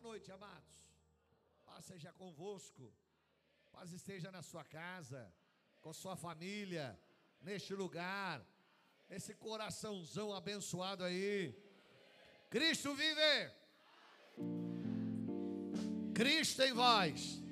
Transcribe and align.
Boa 0.00 0.12
noite, 0.12 0.30
amados. 0.30 0.76
Paz 1.66 1.84
seja 1.84 2.12
convosco. 2.12 2.88
Paz 3.72 3.90
esteja 3.90 4.30
na 4.30 4.42
sua 4.42 4.62
casa, 4.62 5.20
com 5.80 5.92
sua 5.92 6.14
família, 6.14 6.96
neste 7.40 7.74
lugar, 7.74 8.46
esse 9.10 9.34
coraçãozão 9.34 10.32
abençoado 10.32 11.02
aí. 11.02 11.52
Cristo 12.48 12.94
vive. 12.94 13.50
Cristo 16.14 16.62
em 16.62 16.72
vós. 16.72 17.42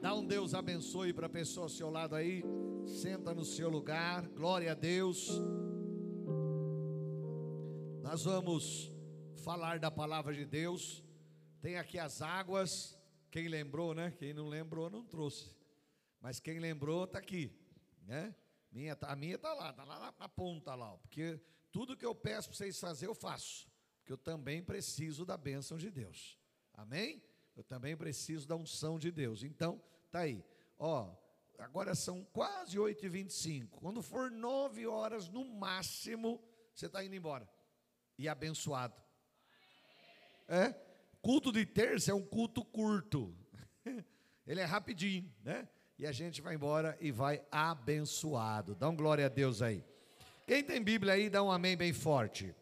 Dá 0.00 0.14
um 0.14 0.26
Deus 0.26 0.54
abençoe 0.54 1.12
para 1.12 1.26
a 1.26 1.36
pessoa 1.40 1.66
ao 1.66 1.68
seu 1.68 1.90
lado 1.90 2.16
aí. 2.16 2.42
Senta 2.86 3.34
no 3.34 3.44
seu 3.44 3.68
lugar. 3.68 4.26
Glória 4.28 4.72
a 4.72 4.74
Deus. 4.74 5.28
Nós 8.02 8.24
vamos 8.24 8.90
falar 9.40 9.78
da 9.78 9.90
palavra 9.90 10.34
de 10.34 10.44
Deus. 10.44 11.02
Tem 11.60 11.76
aqui 11.76 11.98
as 11.98 12.22
águas. 12.22 12.96
Quem 13.30 13.48
lembrou, 13.48 13.94
né? 13.94 14.12
Quem 14.18 14.34
não 14.34 14.48
lembrou, 14.48 14.90
não 14.90 15.04
trouxe. 15.04 15.56
Mas 16.20 16.38
quem 16.38 16.58
lembrou, 16.58 17.04
está 17.04 17.18
aqui. 17.18 17.50
Né? 18.02 18.34
Minha, 18.70 18.96
a 19.02 19.16
minha 19.16 19.36
está 19.36 19.52
lá, 19.54 19.70
está 19.70 19.84
lá 19.84 20.14
na, 20.18 20.28
ponta 20.28 20.74
lá. 20.74 20.96
Porque 20.98 21.40
tudo 21.72 21.96
que 21.96 22.04
eu 22.04 22.14
peço 22.14 22.48
para 22.48 22.56
vocês 22.56 22.78
fazer, 22.78 23.06
eu 23.06 23.14
faço. 23.14 23.66
Porque 23.98 24.12
eu 24.12 24.18
também 24.18 24.62
preciso 24.62 25.24
da 25.24 25.36
bênção 25.36 25.78
de 25.78 25.90
Deus. 25.90 26.38
Amém? 26.74 27.22
Eu 27.56 27.64
também 27.64 27.96
preciso 27.96 28.46
da 28.46 28.56
unção 28.56 28.98
de 28.98 29.10
Deus. 29.10 29.42
Então, 29.42 29.82
tá 30.10 30.20
aí. 30.20 30.44
Ó, 30.78 31.14
agora 31.58 31.94
são 31.94 32.24
quase 32.24 32.76
8h25. 32.76 33.70
Quando 33.70 34.02
for 34.02 34.30
9 34.30 34.86
horas 34.86 35.28
no 35.28 35.44
máximo, 35.44 36.42
você 36.74 36.86
está 36.86 37.02
indo 37.04 37.14
embora. 37.14 37.48
E 38.18 38.28
abençoado. 38.28 38.94
É? 40.50 40.74
Culto 41.22 41.52
de 41.52 41.64
terça 41.64 42.10
é 42.10 42.14
um 42.14 42.26
culto 42.26 42.64
curto. 42.64 43.32
Ele 44.44 44.60
é 44.60 44.64
rapidinho, 44.64 45.32
né? 45.44 45.68
E 45.96 46.04
a 46.04 46.10
gente 46.10 46.42
vai 46.42 46.56
embora 46.56 46.98
e 47.00 47.12
vai 47.12 47.40
abençoado. 47.52 48.74
Dá 48.74 48.88
um 48.88 48.96
glória 48.96 49.26
a 49.26 49.28
Deus 49.28 49.62
aí. 49.62 49.84
Quem 50.48 50.64
tem 50.64 50.82
Bíblia 50.82 51.12
aí, 51.12 51.30
dá 51.30 51.40
um 51.40 51.52
amém 51.52 51.76
bem 51.76 51.92
forte. 51.92 52.52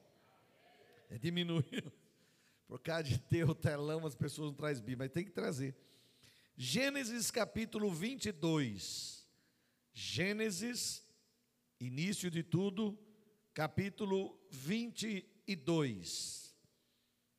É 1.08 1.17
diminuindo. 1.17 1.91
Por 2.69 2.78
causa 2.80 3.05
de 3.05 3.19
ter 3.19 3.48
o 3.48 3.55
telão, 3.55 4.06
as 4.06 4.14
pessoas 4.14 4.48
não 4.48 4.55
trazem 4.55 4.84
Bíblia, 4.84 5.06
mas 5.06 5.14
tem 5.14 5.25
que 5.25 5.30
trazer. 5.30 5.75
Gênesis 6.55 7.30
capítulo 7.30 7.91
22. 7.91 9.27
Gênesis, 9.95 11.02
início 11.80 12.30
de 12.30 12.42
tudo, 12.42 12.98
capítulo 13.55 14.39
22. 14.50 16.38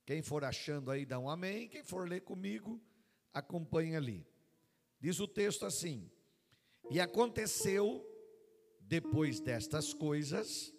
Quem 0.10 0.24
for 0.24 0.44
achando 0.44 0.90
aí, 0.90 1.06
dá 1.06 1.20
um 1.20 1.30
amém. 1.30 1.68
Quem 1.68 1.84
for 1.84 2.10
ler 2.10 2.22
comigo, 2.22 2.82
acompanha 3.32 4.00
ali. 4.00 4.26
Diz 5.00 5.20
o 5.20 5.28
texto 5.28 5.68
assim: 5.68 6.10
E 6.90 7.00
aconteceu, 7.00 8.04
depois 8.80 9.40
destas 9.40 9.94
coisas, 9.94 10.74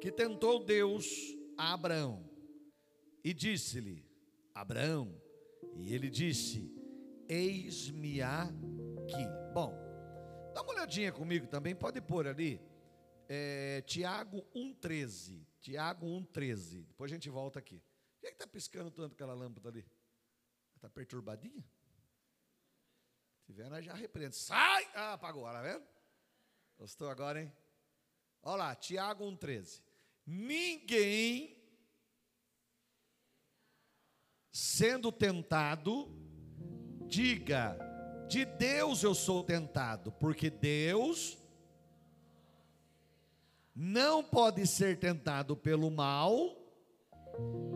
que 0.00 0.10
tentou 0.10 0.64
Deus 0.64 1.36
a 1.54 1.74
Abraão 1.74 2.26
e 3.22 3.34
disse-lhe: 3.34 4.08
Abraão, 4.54 5.14
e 5.76 5.94
ele 5.94 6.08
disse: 6.08 6.74
Eis-me 7.28 8.22
aqui. 8.22 9.26
Bom, 9.52 9.74
dá 10.54 10.62
uma 10.62 10.72
olhadinha 10.72 11.12
comigo 11.12 11.46
também, 11.46 11.74
pode 11.74 12.00
pôr 12.00 12.26
ali, 12.26 12.58
é, 13.32 13.80
Tiago 13.82 14.44
1,13. 14.52 15.46
Tiago 15.60 16.04
1,13. 16.04 16.84
Depois 16.86 17.12
a 17.12 17.14
gente 17.14 17.30
volta 17.30 17.60
aqui. 17.60 17.80
Por 18.18 18.26
que 18.26 18.26
está 18.26 18.44
piscando 18.44 18.90
tanto 18.90 19.12
aquela 19.12 19.34
lâmpada 19.34 19.68
ali? 19.68 19.86
Está 20.74 20.90
perturbadinha? 20.90 21.64
Se 23.38 23.44
tiver, 23.46 23.70
nós 23.70 23.84
já 23.84 23.94
repreende. 23.94 24.34
Sai! 24.34 24.84
Ah, 24.94 25.12
apagou, 25.12 25.44
tá 25.44 25.62
vendo? 25.62 25.86
Gostou 26.76 27.08
agora, 27.08 27.40
hein? 27.40 27.52
Olha 28.42 28.56
lá, 28.56 28.74
Tiago 28.74 29.24
1,13. 29.24 29.80
Ninguém 30.26 31.56
sendo 34.50 35.12
tentado, 35.12 36.08
diga: 37.06 37.78
de 38.28 38.44
Deus 38.44 39.04
eu 39.04 39.14
sou 39.14 39.44
tentado, 39.44 40.10
porque 40.10 40.50
Deus 40.50 41.39
não 43.82 44.22
pode 44.22 44.66
ser 44.66 44.98
tentado 44.98 45.56
pelo 45.56 45.90
mal 45.90 46.54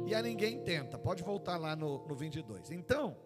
e 0.07 0.15
a 0.15 0.21
ninguém 0.21 0.63
tenta. 0.63 0.99
Pode 0.99 1.23
voltar 1.23 1.57
lá 1.57 1.75
no, 1.75 2.07
no 2.07 2.15
22. 2.15 2.71
Então, 2.73 3.17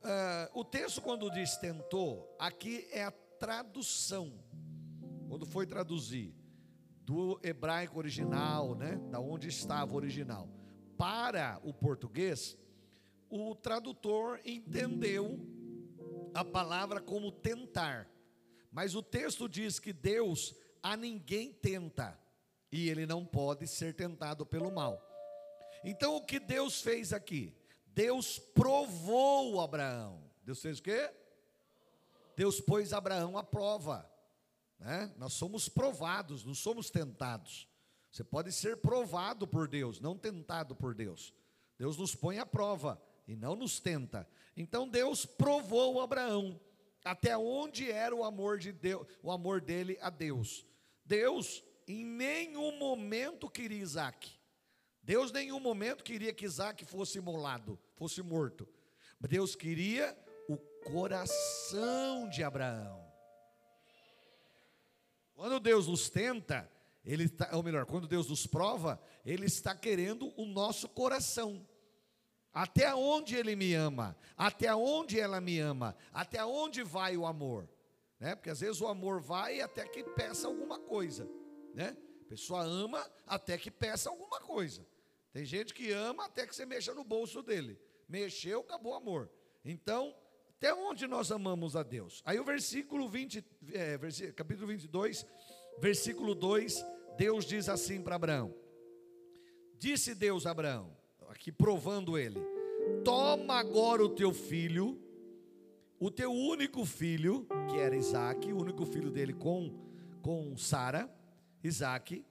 uh, 0.00 0.60
o 0.60 0.64
texto, 0.64 1.02
quando 1.02 1.28
diz 1.28 1.56
tentou, 1.56 2.32
aqui 2.38 2.86
é 2.92 3.02
a 3.02 3.10
tradução. 3.10 4.32
Quando 5.28 5.44
foi 5.44 5.66
traduzir 5.66 6.32
do 7.04 7.40
hebraico 7.42 7.98
original, 7.98 8.76
né, 8.76 9.00
da 9.10 9.18
onde 9.18 9.48
estava 9.48 9.92
o 9.92 9.96
original, 9.96 10.48
para 10.96 11.60
o 11.64 11.74
português, 11.74 12.56
o 13.28 13.56
tradutor 13.56 14.40
entendeu 14.44 15.36
a 16.32 16.44
palavra 16.44 17.00
como 17.00 17.32
tentar. 17.32 18.08
Mas 18.70 18.94
o 18.94 19.02
texto 19.02 19.48
diz 19.48 19.80
que 19.80 19.92
Deus 19.92 20.54
a 20.82 20.96
ninguém 20.96 21.52
tenta, 21.52 22.18
e 22.70 22.88
ele 22.88 23.06
não 23.06 23.24
pode 23.24 23.66
ser 23.66 23.94
tentado 23.94 24.44
pelo 24.44 24.70
mal. 24.70 25.02
Então 25.84 26.16
o 26.16 26.24
que 26.24 26.40
Deus 26.40 26.80
fez 26.80 27.12
aqui? 27.12 27.54
Deus 27.86 28.38
provou 28.38 29.60
Abraão. 29.60 30.22
Deus 30.42 30.60
fez 30.60 30.78
o 30.78 30.82
quê? 30.82 31.10
Deus 32.36 32.60
pôs 32.60 32.92
Abraão 32.92 33.38
à 33.38 33.42
prova. 33.42 34.10
Né? 34.78 35.12
Nós 35.16 35.32
somos 35.32 35.68
provados, 35.68 36.44
não 36.44 36.54
somos 36.54 36.90
tentados. 36.90 37.68
Você 38.10 38.22
pode 38.22 38.52
ser 38.52 38.78
provado 38.78 39.46
por 39.46 39.68
Deus, 39.68 40.00
não 40.00 40.16
tentado 40.16 40.74
por 40.74 40.94
Deus. 40.94 41.34
Deus 41.78 41.96
nos 41.96 42.14
põe 42.14 42.38
à 42.38 42.46
prova 42.46 43.00
e 43.26 43.34
não 43.34 43.54
nos 43.54 43.80
tenta. 43.80 44.28
Então 44.56 44.88
Deus 44.88 45.26
provou 45.26 46.00
Abraão 46.00 46.60
até 47.06 47.38
onde 47.38 47.90
era 47.90 48.14
o 48.14 48.24
amor 48.24 48.58
de 48.58 48.72
Deus, 48.72 49.06
o 49.22 49.30
amor 49.30 49.60
dele 49.60 49.96
a 50.00 50.10
Deus. 50.10 50.66
Deus 51.04 51.62
em 51.86 52.04
nenhum 52.04 52.76
momento 52.78 53.48
queria 53.48 53.82
Isaac. 53.82 54.30
Deus 55.02 55.30
em 55.30 55.34
nenhum 55.34 55.60
momento 55.60 56.02
queria 56.02 56.34
que 56.34 56.44
Isaac 56.44 56.84
fosse 56.84 57.18
imolado, 57.18 57.78
fosse 57.94 58.20
morto. 58.22 58.68
Deus 59.20 59.54
queria 59.54 60.18
o 60.48 60.56
coração 60.90 62.28
de 62.28 62.42
Abraão. 62.42 63.06
Quando 65.32 65.60
Deus 65.60 65.86
nos 65.86 66.10
tenta, 66.10 66.68
ele 67.04 67.24
está, 67.24 67.54
ou 67.54 67.62
melhor, 67.62 67.86
quando 67.86 68.08
Deus 68.08 68.28
nos 68.28 68.48
prova, 68.48 69.00
Ele 69.24 69.46
está 69.46 69.76
querendo 69.76 70.32
o 70.36 70.44
nosso 70.44 70.88
coração. 70.88 71.64
Até 72.56 72.94
onde 72.94 73.36
Ele 73.36 73.54
me 73.54 73.74
ama, 73.74 74.16
até 74.36 74.74
onde 74.74 75.20
ela 75.20 75.40
me 75.40 75.58
ama, 75.60 75.94
até 76.12 76.44
onde 76.44 76.82
vai 76.82 77.16
o 77.16 77.26
amor 77.26 77.68
né? 78.18 78.34
Porque 78.34 78.50
às 78.50 78.60
vezes 78.60 78.80
o 78.80 78.86
amor 78.86 79.20
vai 79.20 79.60
até 79.60 79.86
que 79.86 80.02
peça 80.02 80.46
alguma 80.48 80.78
coisa, 80.78 81.28
né? 81.74 81.96
A 82.24 82.28
pessoa 82.28 82.62
ama 82.62 83.08
até 83.26 83.56
que 83.56 83.70
peça 83.70 84.10
alguma 84.10 84.40
coisa. 84.40 84.86
Tem 85.32 85.44
gente 85.44 85.74
que 85.74 85.92
ama 85.92 86.24
até 86.24 86.46
que 86.46 86.54
você 86.54 86.66
mexa 86.66 86.94
no 86.94 87.04
bolso 87.04 87.42
dele. 87.42 87.78
Mexeu, 88.08 88.60
acabou 88.60 88.92
o 88.92 88.96
amor. 88.96 89.30
Então, 89.64 90.14
até 90.56 90.72
onde 90.74 91.06
nós 91.06 91.30
amamos 91.30 91.76
a 91.76 91.82
Deus? 91.82 92.22
Aí 92.24 92.40
o 92.40 92.44
versículo 92.44 93.08
20, 93.08 93.44
é, 93.72 93.98
versículo, 93.98 94.34
capítulo 94.34 94.66
22, 94.68 95.26
versículo 95.78 96.34
2, 96.34 96.84
Deus 97.18 97.44
diz 97.44 97.68
assim 97.68 98.02
para 98.02 98.16
Abraão: 98.16 98.54
Disse 99.78 100.14
Deus 100.14 100.46
a 100.46 100.52
Abraão, 100.52 100.95
aqui 101.36 101.52
provando 101.52 102.18
ele: 102.18 102.40
Toma 103.04 103.54
agora 103.54 104.02
o 104.02 104.08
teu 104.08 104.32
filho, 104.32 104.98
o 106.00 106.10
teu 106.10 106.32
único 106.32 106.84
filho, 106.84 107.46
que 107.70 107.78
era 107.78 107.94
Isaac, 107.94 108.52
o 108.52 108.60
único 108.60 108.84
filho 108.84 109.10
dele 109.10 109.34
com, 109.34 109.72
com 110.22 110.56
Sara, 110.56 111.08
Isaac, 111.62 112.24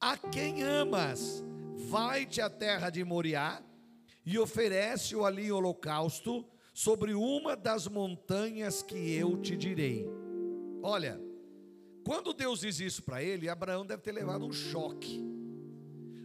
a 0.00 0.16
quem 0.16 0.62
amas, 0.62 1.44
vai-te 1.90 2.40
à 2.40 2.48
terra 2.48 2.90
de 2.90 3.04
Moriá 3.04 3.62
e 4.24 4.38
oferece-o 4.38 5.24
ali 5.24 5.46
em 5.46 5.52
holocausto 5.52 6.46
sobre 6.72 7.12
uma 7.12 7.56
das 7.56 7.86
montanhas 7.86 8.82
que 8.82 9.14
eu 9.14 9.40
te 9.40 9.56
direi. 9.56 10.06
Olha, 10.82 11.20
quando 12.04 12.32
Deus 12.32 12.60
diz 12.60 12.80
isso 12.80 13.02
para 13.02 13.22
ele, 13.22 13.48
Abraão 13.48 13.84
deve 13.84 14.02
ter 14.02 14.12
levado 14.12 14.44
um 14.44 14.52
choque. 14.52 15.22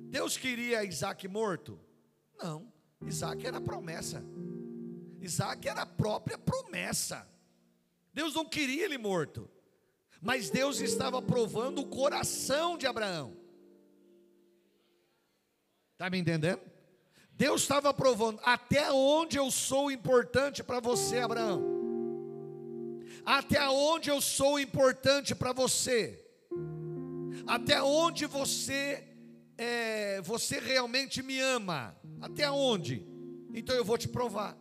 Deus 0.10 0.38
queria 0.38 0.84
Isaac 0.84 1.28
morto? 1.28 1.80
Não, 2.42 2.72
Isaac 3.06 3.46
era 3.46 3.60
promessa. 3.60 4.24
Isaac 5.22 5.68
era 5.68 5.82
a 5.82 5.86
própria 5.86 6.38
promessa. 6.38 7.28
Deus 8.14 8.34
não 8.34 8.46
queria 8.46 8.86
ele 8.86 8.98
morto, 8.98 9.50
mas 10.22 10.50
Deus 10.50 10.80
estava 10.80 11.22
provando 11.22 11.82
o 11.82 11.88
coração 11.88 12.78
de 12.78 12.88
Abraão. 12.88 13.36
Está 15.94 16.10
me 16.10 16.18
entendendo? 16.18 16.62
Deus 17.34 17.62
estava 17.62 17.94
provando 17.94 18.40
até 18.44 18.92
onde 18.92 19.38
eu 19.38 19.52
sou 19.52 19.92
importante 19.92 20.64
para 20.64 20.80
você, 20.80 21.20
Abraão. 21.20 21.62
Até 23.26 23.68
onde 23.70 24.10
eu 24.10 24.22
sou 24.22 24.60
importante 24.60 25.36
para 25.36 25.54
você. 25.54 26.26
Até 27.46 27.82
onde 27.82 28.26
você 28.26 29.09
é, 29.60 30.22
você 30.22 30.58
realmente 30.58 31.22
me 31.22 31.38
ama. 31.42 31.94
Até 32.22 32.50
onde? 32.50 33.06
Então 33.54 33.76
eu 33.76 33.84
vou 33.84 33.98
te 33.98 34.08
provar. 34.08 34.58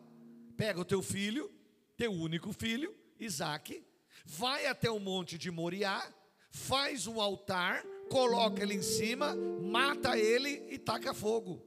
Pega 0.56 0.80
o 0.80 0.84
teu 0.84 1.00
filho, 1.00 1.48
teu 1.96 2.10
único 2.10 2.52
filho, 2.52 2.92
Isaac, 3.20 3.80
vai 4.26 4.66
até 4.66 4.90
o 4.90 4.98
monte 4.98 5.38
de 5.38 5.52
Moriá, 5.52 6.04
faz 6.50 7.06
um 7.06 7.20
altar, 7.20 7.84
coloca 8.10 8.60
ele 8.60 8.74
em 8.74 8.82
cima, 8.82 9.36
mata 9.36 10.18
ele 10.18 10.66
e 10.68 10.76
taca 10.78 11.14
fogo. 11.14 11.64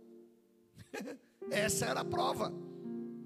Essa 1.50 1.86
era 1.86 2.02
a 2.02 2.06
prova. 2.06 2.52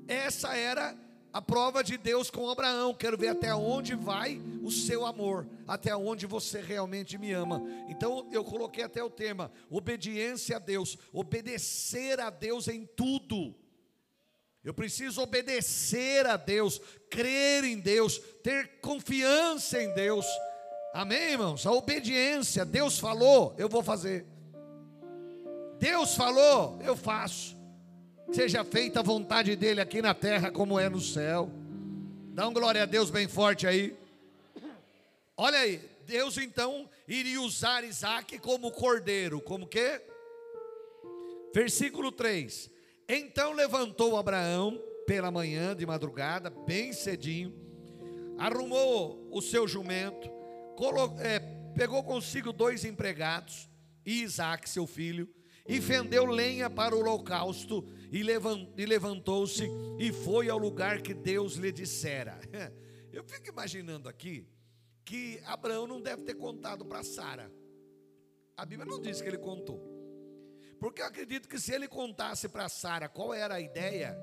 Essa 0.08 0.56
era 0.56 0.96
a 1.36 1.42
prova 1.42 1.84
de 1.84 1.98
Deus 1.98 2.32
com 2.32 2.50
Abraão. 2.50 2.94
Quero 2.94 3.18
ver 3.18 3.28
até 3.28 3.54
onde 3.54 3.94
vai 3.94 4.42
o 4.64 4.72
seu 4.72 5.06
amor, 5.06 5.46
até 5.68 5.94
onde 5.94 6.26
você 6.26 6.62
realmente 6.62 7.18
me 7.18 7.34
ama. 7.34 7.62
Então 7.90 8.26
eu 8.32 8.42
coloquei 8.42 8.86
até 8.86 9.04
o 9.04 9.10
tema: 9.10 9.52
obediência 9.70 10.56
a 10.56 10.60
Deus, 10.60 10.98
obedecer 11.12 12.22
a 12.22 12.30
Deus 12.30 12.70
em 12.70 12.86
tudo. 12.86 13.54
Eu 14.64 14.74
preciso 14.74 15.22
obedecer 15.22 16.26
a 16.26 16.38
Deus, 16.38 16.80
crer 17.10 17.66
em 17.66 17.82
Deus, 17.82 18.18
ter 18.42 18.80
confiança 18.80 19.84
em 19.84 19.94
Deus. 19.94 20.26
Amém, 20.94 21.32
irmãos? 21.32 21.66
A 21.68 21.72
obediência, 21.74 22.64
Deus 22.64 22.98
falou, 22.98 23.54
eu 23.58 23.68
vou 23.68 23.84
fazer. 23.84 24.26
Deus 25.80 26.16
falou, 26.16 26.80
eu 26.82 26.96
faço. 26.96 27.58
Seja 28.32 28.64
feita 28.64 29.00
a 29.00 29.04
vontade 29.04 29.56
dele 29.56 29.80
aqui 29.80 30.02
na 30.02 30.14
terra 30.14 30.52
como 30.52 30.80
é 30.80 30.90
no 30.90 31.00
céu. 31.00 31.50
Dá 32.34 32.48
um 32.48 32.54
glória 32.54 32.84
a 32.84 32.86
Deus 32.86 33.10
bem 33.10 33.28
forte 33.28 33.66
aí. 33.68 33.96
Olha 35.38 35.60
aí, 35.60 35.82
Deus 36.06 36.38
então 36.38 36.90
iria 37.08 37.42
usar 37.42 37.84
Isaac 37.84 38.38
como 38.40 38.72
cordeiro, 38.72 39.40
como 39.42 39.68
que? 39.68 40.02
Versículo 41.54 42.12
3: 42.12 42.70
Então 43.08 43.54
levantou 43.54 44.18
Abraão 44.18 44.82
pela 45.06 45.32
manhã, 45.32 45.76
de 45.76 45.86
madrugada, 45.86 46.50
bem 46.50 46.92
cedinho, 46.92 47.54
arrumou 48.38 49.28
o 49.32 49.42
seu 49.42 49.68
jumento, 49.68 50.30
é, 51.20 51.40
pegou 51.76 52.04
consigo 52.04 52.52
dois 52.52 52.84
empregados, 52.84 53.70
e 54.06 54.24
Isaac, 54.24 54.70
seu 54.70 54.86
filho, 54.86 55.30
e 55.68 55.82
fendeu 55.82 56.26
lenha 56.26 56.70
para 56.70 56.96
o 56.96 57.00
holocausto, 57.00 57.88
e 58.20 58.86
levantou-se 58.86 59.68
e 60.00 60.12
foi 60.12 60.50
ao 60.50 60.58
lugar 60.58 61.02
que 61.02 61.14
Deus 61.14 61.56
lhe 61.56 61.72
dissera. 61.72 62.40
Eu 63.12 63.24
fico 63.24 63.50
imaginando 63.50 64.08
aqui 64.08 64.48
que 65.04 65.42
Abraão 65.46 65.86
não 65.88 66.02
deve 66.02 66.24
ter 66.24 66.36
contado 66.36 66.86
para 66.86 67.04
Sara. 67.04 67.52
A 68.58 68.66
Bíblia 68.66 68.90
não 68.90 69.02
diz 69.02 69.22
que 69.22 69.28
ele 69.28 69.38
contou. 69.38 69.80
Porque 70.80 71.02
eu 71.02 71.06
acredito 71.06 71.48
que 71.48 71.60
se 71.60 71.74
ele 71.74 71.88
contasse 71.88 72.50
para 72.50 72.68
Sara 72.68 73.08
qual 73.08 73.34
era 73.34 73.56
a 73.56 73.62
ideia, 73.62 74.18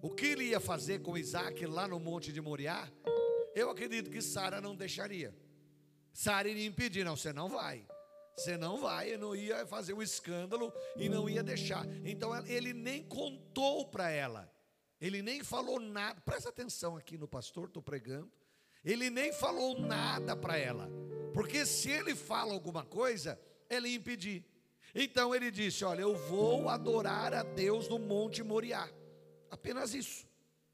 o 0.00 0.10
que 0.10 0.26
ele 0.26 0.44
ia 0.44 0.60
fazer 0.60 1.00
com 1.00 1.18
Isaac 1.18 1.66
lá 1.66 1.86
no 1.86 1.98
monte 1.98 2.32
de 2.32 2.40
Moriá, 2.40 2.90
eu 3.54 3.68
acredito 3.70 4.10
que 4.10 4.22
Sara 4.22 4.60
não 4.60 4.74
deixaria. 4.74 5.34
Sara 6.12 6.48
iria 6.48 6.66
impedir, 6.66 7.04
não, 7.04 7.16
você 7.16 7.32
não 7.32 7.48
vai. 7.48 7.86
Você 8.38 8.56
não 8.58 8.78
vai, 8.78 9.14
eu 9.14 9.18
não 9.18 9.34
ia 9.34 9.66
fazer 9.66 9.94
um 9.94 10.02
escândalo 10.02 10.70
e 10.94 11.08
não 11.08 11.28
ia 11.28 11.42
deixar. 11.42 11.86
Então 12.04 12.36
ele 12.46 12.74
nem 12.74 13.02
contou 13.02 13.86
para 13.86 14.10
ela, 14.10 14.52
ele 15.00 15.22
nem 15.22 15.42
falou 15.42 15.80
nada. 15.80 16.20
Presta 16.20 16.50
atenção 16.50 16.96
aqui 16.96 17.16
no 17.16 17.26
pastor, 17.26 17.68
estou 17.68 17.82
pregando. 17.82 18.30
Ele 18.84 19.08
nem 19.08 19.32
falou 19.32 19.80
nada 19.80 20.36
para 20.36 20.56
ela, 20.58 20.88
porque 21.32 21.64
se 21.64 21.90
ele 21.90 22.14
fala 22.14 22.52
alguma 22.52 22.84
coisa, 22.84 23.40
ela 23.70 23.88
ia 23.88 23.96
impedir. 23.96 24.44
Então 24.94 25.34
ele 25.34 25.50
disse: 25.50 25.82
Olha, 25.84 26.02
eu 26.02 26.14
vou 26.14 26.68
adorar 26.68 27.32
a 27.32 27.42
Deus 27.42 27.88
no 27.88 27.98
Monte 27.98 28.42
Moriá. 28.42 28.88
Apenas 29.50 29.94
isso. 29.94 30.26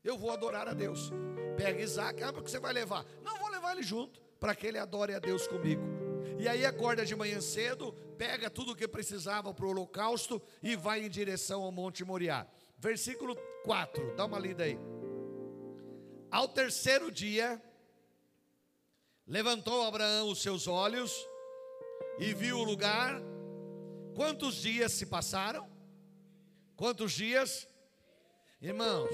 Eu 0.02 0.18
vou 0.18 0.32
adorar 0.32 0.66
a 0.66 0.74
Deus. 0.74 1.10
Pega 1.56 1.80
Isaac, 1.80 2.22
ah, 2.24 2.32
porque 2.32 2.50
você 2.50 2.58
vai 2.58 2.72
levar? 2.72 3.06
Não, 3.22 3.38
vou 3.38 3.48
levar 3.48 3.72
ele 3.72 3.84
junto, 3.84 4.20
para 4.40 4.54
que 4.54 4.66
ele 4.66 4.78
adore 4.78 5.14
a 5.14 5.20
Deus 5.20 5.46
comigo. 5.46 6.01
E 6.38 6.48
aí 6.48 6.64
acorda 6.64 7.04
de 7.04 7.14
manhã 7.14 7.40
cedo, 7.40 7.92
pega 8.16 8.50
tudo 8.50 8.72
o 8.72 8.76
que 8.76 8.88
precisava 8.88 9.52
para 9.52 9.66
o 9.66 9.70
holocausto 9.70 10.40
e 10.62 10.76
vai 10.76 11.04
em 11.04 11.10
direção 11.10 11.62
ao 11.62 11.72
Monte 11.72 12.04
Moriá. 12.04 12.46
Versículo 12.78 13.36
4, 13.64 14.16
dá 14.16 14.24
uma 14.24 14.38
lida 14.38 14.64
aí. 14.64 14.78
Ao 16.30 16.48
terceiro 16.48 17.10
dia, 17.10 17.62
levantou 19.26 19.86
Abraão 19.86 20.30
os 20.30 20.42
seus 20.42 20.66
olhos 20.66 21.12
e 22.18 22.32
viu 22.34 22.58
o 22.58 22.64
lugar. 22.64 23.20
Quantos 24.14 24.56
dias 24.56 24.92
se 24.92 25.06
passaram? 25.06 25.70
Quantos 26.76 27.12
dias? 27.12 27.68
Irmãos, 28.60 29.10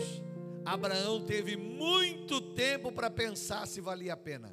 Abraão 0.64 1.24
teve 1.24 1.56
muito 1.56 2.40
tempo 2.40 2.92
para 2.92 3.10
pensar 3.10 3.66
se 3.66 3.80
valia 3.80 4.12
a 4.12 4.16
pena. 4.16 4.52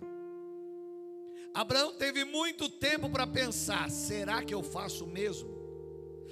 Abraão 1.56 1.94
teve 1.94 2.26
muito 2.26 2.68
tempo 2.70 3.10
para 3.10 3.26
pensar: 3.26 3.90
será 3.90 4.44
que 4.44 4.54
eu 4.54 4.62
faço 4.62 5.08
mesmo? 5.08 5.56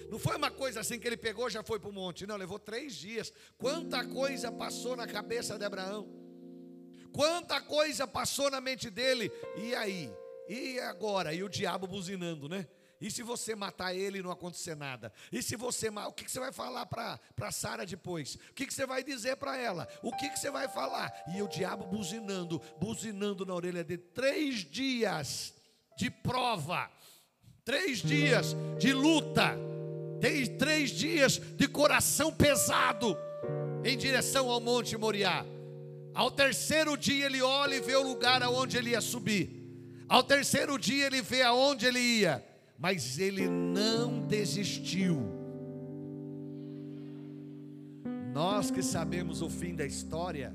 Não 0.09 0.19
foi 0.19 0.35
uma 0.35 0.51
coisa 0.51 0.81
assim 0.81 0.99
que 0.99 1.07
ele 1.07 1.15
pegou 1.15 1.49
já 1.49 1.63
foi 1.63 1.79
para 1.79 1.89
o 1.89 1.93
monte, 1.93 2.27
não, 2.27 2.35
levou 2.35 2.59
três 2.59 2.93
dias. 2.93 3.31
Quanta 3.57 4.05
coisa 4.05 4.51
passou 4.51 4.97
na 4.97 5.07
cabeça 5.07 5.57
de 5.57 5.63
Abraão, 5.63 6.09
quanta 7.13 7.61
coisa 7.61 8.05
passou 8.05 8.51
na 8.51 8.59
mente 8.59 8.89
dele, 8.89 9.31
e 9.55 9.73
aí? 9.73 10.11
E 10.49 10.77
agora? 10.81 11.33
E 11.33 11.41
o 11.41 11.47
diabo 11.47 11.87
buzinando, 11.87 12.49
né? 12.49 12.67
E 13.03 13.11
se 13.11 13.21
você 13.21 13.53
matar 13.53 13.93
ele 13.93 14.19
e 14.19 14.23
não 14.23 14.31
acontecer 14.31 14.77
nada? 14.77 15.11
E 15.29 15.43
se 15.43 15.57
você 15.57 15.89
o 15.89 16.13
que, 16.13 16.23
que 16.23 16.31
você 16.31 16.39
vai 16.39 16.53
falar 16.53 16.85
para 16.85 17.51
Sara 17.51 17.85
depois? 17.85 18.35
O 18.35 18.53
que, 18.53 18.65
que 18.65 18.73
você 18.73 18.85
vai 18.85 19.03
dizer 19.03 19.35
para 19.35 19.57
ela? 19.57 19.89
O 20.01 20.09
que, 20.15 20.29
que 20.29 20.39
você 20.39 20.49
vai 20.49 20.69
falar? 20.69 21.11
E 21.35 21.41
o 21.41 21.47
diabo 21.49 21.85
buzinando, 21.85 22.61
buzinando 22.79 23.45
na 23.45 23.53
orelha 23.53 23.83
dele. 23.83 24.03
Três 24.15 24.59
dias 24.59 25.53
de 25.97 26.09
prova, 26.09 26.89
três 27.65 28.01
dias 28.01 28.55
de 28.79 28.93
luta, 28.93 29.53
três 30.57 30.89
dias 30.89 31.41
de 31.57 31.67
coração 31.67 32.33
pesado 32.33 33.17
em 33.83 33.97
direção 33.97 34.49
ao 34.49 34.61
Monte 34.61 34.95
Moriá. 34.95 35.45
Ao 36.15 36.31
terceiro 36.31 36.95
dia 36.95 37.25
ele 37.25 37.41
olha 37.41 37.75
e 37.75 37.81
vê 37.81 37.97
o 37.97 38.07
lugar 38.07 38.41
aonde 38.41 38.77
ele 38.77 38.91
ia 38.91 39.01
subir. 39.01 39.61
Ao 40.07 40.23
terceiro 40.23 40.79
dia 40.79 41.07
ele 41.07 41.21
vê 41.21 41.41
aonde 41.41 41.85
ele 41.85 41.99
ia 41.99 42.52
mas 42.83 43.17
ele 43.17 43.47
não 43.47 44.27
desistiu. 44.27 45.17
Nós 48.33 48.69
que 48.69 48.83
sabemos 48.83 49.41
o 49.41 49.49
fim 49.49 49.73
da 49.73 49.85
história, 49.85 50.53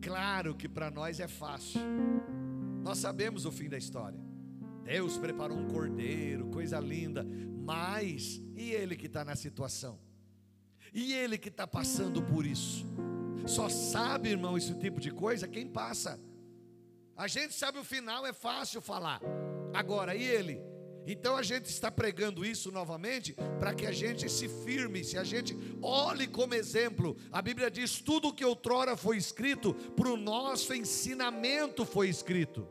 claro 0.00 0.54
que 0.54 0.68
para 0.68 0.92
nós 0.92 1.18
é 1.18 1.26
fácil. 1.26 1.80
Nós 2.84 2.98
sabemos 2.98 3.46
o 3.46 3.50
fim 3.50 3.68
da 3.68 3.76
história. 3.76 4.20
Deus 4.84 5.18
preparou 5.18 5.58
um 5.58 5.66
cordeiro, 5.66 6.46
coisa 6.50 6.78
linda, 6.78 7.26
mas 7.64 8.40
e 8.54 8.70
ele 8.70 8.94
que 8.94 9.06
está 9.06 9.24
na 9.24 9.34
situação? 9.34 9.98
E 10.94 11.12
ele 11.12 11.36
que 11.36 11.48
está 11.48 11.66
passando 11.66 12.22
por 12.22 12.46
isso? 12.46 12.86
Só 13.44 13.68
sabe, 13.68 14.28
irmão, 14.28 14.56
esse 14.56 14.74
tipo 14.74 15.00
de 15.00 15.10
coisa 15.10 15.48
quem 15.48 15.66
passa. 15.66 16.16
A 17.16 17.26
gente 17.26 17.54
sabe 17.54 17.76
o 17.76 17.84
final, 17.84 18.24
é 18.24 18.32
fácil 18.32 18.80
falar. 18.80 19.20
Agora, 19.74 20.14
e 20.14 20.22
ele? 20.22 20.69
Então 21.10 21.36
a 21.36 21.42
gente 21.42 21.66
está 21.66 21.90
pregando 21.90 22.44
isso 22.44 22.70
novamente 22.70 23.34
para 23.58 23.74
que 23.74 23.84
a 23.84 23.90
gente 23.90 24.28
se 24.28 24.48
firme, 24.48 25.02
se 25.02 25.18
a 25.18 25.24
gente 25.24 25.56
olhe 25.82 26.28
como 26.28 26.54
exemplo. 26.54 27.16
A 27.32 27.42
Bíblia 27.42 27.68
diz: 27.68 28.00
tudo 28.00 28.32
que 28.32 28.44
outrora 28.44 28.96
foi 28.96 29.16
escrito, 29.16 29.74
para 29.74 30.08
o 30.08 30.16
nosso 30.16 30.72
ensinamento 30.72 31.84
foi 31.84 32.08
escrito. 32.08 32.64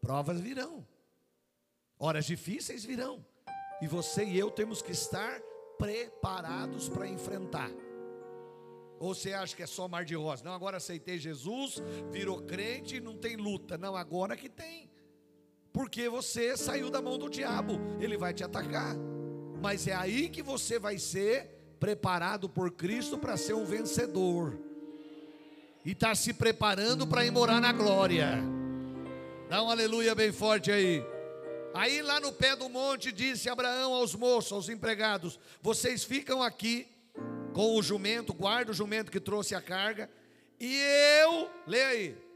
Provas 0.00 0.40
virão, 0.40 0.86
horas 1.98 2.24
difíceis 2.24 2.82
virão, 2.82 3.24
e 3.82 3.86
você 3.86 4.24
e 4.24 4.38
eu 4.38 4.50
temos 4.50 4.80
que 4.80 4.90
estar 4.90 5.38
preparados 5.76 6.88
para 6.88 7.06
enfrentar. 7.06 7.70
Ou 8.98 9.14
você 9.14 9.34
acha 9.34 9.54
que 9.54 9.62
é 9.62 9.66
só 9.66 9.86
mar 9.86 10.06
de 10.06 10.14
rosa? 10.14 10.44
Não, 10.44 10.54
agora 10.54 10.78
aceitei 10.78 11.18
Jesus, 11.18 11.82
virou 12.10 12.40
crente, 12.40 13.00
não 13.00 13.18
tem 13.18 13.36
luta. 13.36 13.76
Não, 13.76 13.94
agora 13.94 14.34
que 14.34 14.48
tem 14.48 14.91
porque 15.72 16.08
você 16.08 16.56
saiu 16.56 16.90
da 16.90 17.00
mão 17.00 17.18
do 17.18 17.30
diabo, 17.30 17.80
ele 18.00 18.16
vai 18.16 18.34
te 18.34 18.44
atacar. 18.44 18.94
Mas 19.60 19.86
é 19.86 19.94
aí 19.94 20.28
que 20.28 20.42
você 20.42 20.78
vai 20.78 20.98
ser 20.98 21.76
preparado 21.80 22.48
por 22.48 22.70
Cristo 22.72 23.16
para 23.16 23.36
ser 23.36 23.54
um 23.54 23.64
vencedor. 23.64 24.58
E 25.84 25.92
está 25.92 26.14
se 26.14 26.32
preparando 26.32 27.06
para 27.06 27.24
ir 27.24 27.30
morar 27.30 27.60
na 27.60 27.72
glória. 27.72 28.38
Dá 29.48 29.62
um 29.62 29.70
aleluia 29.70 30.14
bem 30.14 30.30
forte 30.30 30.70
aí. 30.70 31.04
Aí 31.74 32.02
lá 32.02 32.20
no 32.20 32.32
pé 32.32 32.54
do 32.54 32.68
monte 32.68 33.10
disse 33.10 33.48
Abraão 33.48 33.94
aos 33.94 34.14
moços, 34.14 34.52
aos 34.52 34.68
empregados: 34.68 35.38
Vocês 35.60 36.04
ficam 36.04 36.42
aqui 36.42 36.86
com 37.52 37.76
o 37.76 37.82
jumento, 37.82 38.34
guarda 38.34 38.70
o 38.70 38.74
jumento 38.74 39.10
que 39.10 39.20
trouxe 39.20 39.54
a 39.54 39.60
carga, 39.60 40.08
e 40.60 40.76
eu, 41.22 41.50
leia 41.66 41.88
aí. 41.88 42.31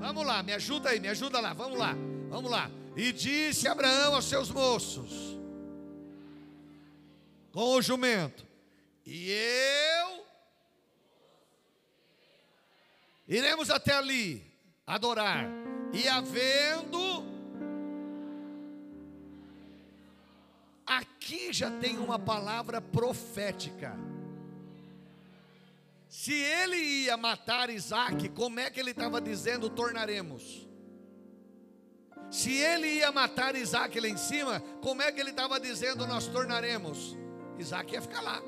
Vamos 0.00 0.26
lá, 0.26 0.42
me 0.42 0.52
ajuda 0.54 0.88
aí, 0.88 0.98
me 0.98 1.08
ajuda 1.08 1.38
lá, 1.40 1.52
vamos 1.52 1.78
lá, 1.78 1.94
vamos 2.28 2.50
lá. 2.50 2.70
E 2.96 3.12
disse 3.12 3.68
Abraão 3.68 4.14
aos 4.14 4.24
seus 4.24 4.50
moços, 4.50 5.38
com 7.52 7.76
o 7.76 7.82
jumento, 7.82 8.44
e 9.06 9.30
eu 9.30 10.24
iremos 13.28 13.70
até 13.70 13.94
ali 13.94 14.42
adorar, 14.86 15.46
e 15.92 16.08
havendo 16.08 17.30
Aqui 20.90 21.52
já 21.52 21.70
tem 21.70 21.98
uma 21.98 22.18
palavra 22.18 22.80
profética. 22.80 23.96
Se 26.10 26.32
ele 26.32 26.76
ia 26.76 27.16
matar 27.16 27.70
Isaac, 27.70 28.30
como 28.30 28.58
é 28.58 28.68
que 28.68 28.80
ele 28.80 28.90
estava 28.90 29.20
dizendo 29.20 29.70
tornaremos? 29.70 30.68
Se 32.28 32.52
ele 32.52 32.88
ia 32.88 33.12
matar 33.12 33.54
Isaac 33.54 33.98
lá 34.00 34.08
em 34.08 34.16
cima, 34.16 34.58
como 34.82 35.02
é 35.02 35.12
que 35.12 35.20
ele 35.20 35.30
estava 35.30 35.60
dizendo 35.60 36.08
nós 36.08 36.26
tornaremos? 36.26 37.16
Isaac 37.60 37.92
ia 37.92 38.02
ficar 38.02 38.22
lá. 38.22 38.42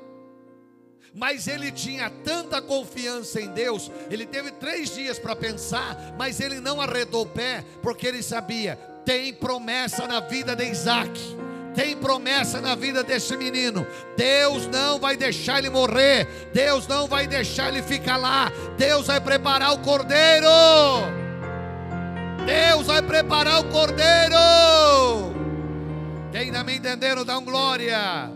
Mas 1.15 1.47
ele 1.47 1.71
tinha 1.71 2.09
tanta 2.09 2.61
confiança 2.61 3.39
em 3.39 3.47
Deus, 3.53 3.89
ele 4.11 4.25
teve 4.25 4.51
três 4.51 4.93
dias 4.93 5.17
para 5.17 5.33
pensar, 5.33 5.95
mas 6.17 6.41
ele 6.41 6.59
não 6.59 6.81
arredou 6.81 7.23
o 7.23 7.29
pé, 7.29 7.63
porque 7.81 8.05
ele 8.05 8.21
sabia: 8.21 8.75
tem 9.05 9.33
promessa 9.33 10.05
na 10.05 10.19
vida 10.19 10.53
de 10.53 10.69
Isaac 10.69 11.17
tem 11.73 11.95
promessa 11.95 12.61
na 12.61 12.75
vida 12.75 13.03
desse 13.03 13.35
menino. 13.35 13.85
Deus 14.15 14.67
não 14.67 14.99
vai 14.99 15.17
deixar 15.17 15.59
ele 15.59 15.69
morrer. 15.69 16.27
Deus 16.53 16.87
não 16.87 17.07
vai 17.07 17.27
deixar 17.27 17.69
ele 17.69 17.81
ficar 17.81 18.17
lá. 18.17 18.51
Deus 18.77 19.07
vai 19.07 19.19
preparar 19.19 19.73
o 19.73 19.79
cordeiro. 19.79 20.47
Deus 22.45 22.87
vai 22.87 23.01
preparar 23.01 23.61
o 23.61 23.69
cordeiro. 23.69 24.35
Quem 26.31 26.47
está 26.47 26.63
me 26.63 26.75
entendendo, 26.75 27.23
dá 27.23 27.37
um 27.37 27.45
glória. 27.45 28.31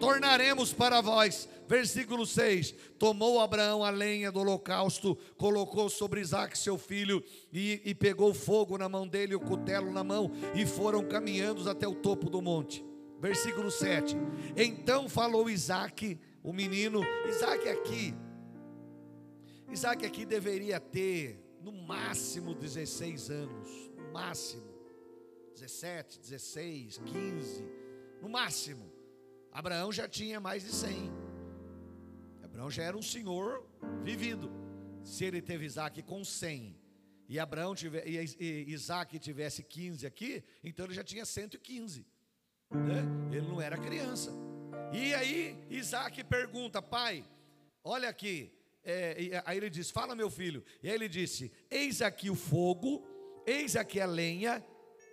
Tornaremos 0.00 0.72
para 0.72 1.00
vós 1.00 1.48
Versículo 1.68 2.24
6: 2.24 2.74
Tomou 2.98 3.40
Abraão 3.40 3.84
a 3.84 3.90
lenha 3.90 4.30
do 4.30 4.40
holocausto, 4.40 5.16
colocou 5.36 5.88
sobre 5.90 6.20
Isaac 6.20 6.56
seu 6.56 6.78
filho, 6.78 7.22
e, 7.52 7.80
e 7.84 7.94
pegou 7.94 8.32
fogo 8.32 8.78
na 8.78 8.88
mão 8.88 9.06
dele, 9.06 9.34
o 9.34 9.40
cutelo 9.40 9.92
na 9.92 10.04
mão, 10.04 10.30
e 10.54 10.64
foram 10.64 11.06
caminhando 11.06 11.68
até 11.68 11.86
o 11.86 11.94
topo 11.94 12.30
do 12.30 12.40
monte. 12.40 12.84
Versículo 13.20 13.70
7: 13.70 14.16
Então 14.56 15.08
falou 15.08 15.50
Isaac, 15.50 16.18
o 16.42 16.52
menino, 16.52 17.00
Isaac 17.28 17.68
aqui, 17.68 18.14
Isaac 19.70 20.06
aqui 20.06 20.24
deveria 20.24 20.78
ter 20.78 21.42
no 21.60 21.72
máximo 21.72 22.54
16 22.54 23.30
anos, 23.30 23.90
no 23.96 24.12
máximo, 24.12 24.64
17, 25.54 26.20
16, 26.20 26.98
15, 26.98 27.68
no 28.22 28.28
máximo. 28.28 28.92
Abraão 29.50 29.90
já 29.90 30.06
tinha 30.08 30.38
mais 30.38 30.62
de 30.62 30.70
100. 30.70 31.25
Abraão 32.56 32.70
já 32.70 32.84
era 32.84 32.96
um 32.96 33.02
senhor 33.02 33.68
vivido. 34.02 34.50
Se 35.04 35.26
ele 35.26 35.42
teve 35.42 35.66
Isaac 35.66 36.02
com 36.02 36.24
100 36.24 36.74
e 37.28 37.38
Abraão 37.38 37.74
tive, 37.74 38.02
e 38.06 38.72
Isaac 38.72 39.18
tivesse 39.18 39.62
15 39.62 40.06
aqui, 40.06 40.42
então 40.64 40.86
ele 40.86 40.94
já 40.94 41.04
tinha 41.04 41.26
115. 41.26 42.06
Né? 42.70 43.04
Ele 43.30 43.46
não 43.46 43.60
era 43.60 43.76
criança. 43.76 44.32
E 44.90 45.12
aí 45.12 45.66
Isaac 45.68 46.24
pergunta, 46.24 46.80
pai, 46.80 47.26
olha 47.84 48.08
aqui. 48.08 48.50
É, 48.82 49.42
aí 49.44 49.58
ele 49.58 49.68
diz: 49.68 49.90
Fala, 49.90 50.14
meu 50.14 50.30
filho. 50.30 50.64
E 50.82 50.88
aí 50.88 50.94
ele 50.94 51.10
disse: 51.10 51.52
Eis 51.70 52.00
aqui 52.00 52.30
o 52.30 52.34
fogo, 52.34 53.06
eis 53.46 53.76
aqui 53.76 54.00
a 54.00 54.06
lenha, 54.06 54.64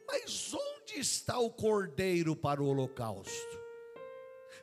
mas 0.08 0.54
onde 0.54 0.94
está 0.94 1.40
o 1.40 1.52
cordeiro 1.52 2.38
para 2.38 2.64
o 2.64 2.68
holocausto? 2.68 3.62